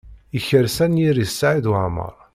[0.35, 2.13] Yekres anyir-is Saɛid Waɛmaṛ.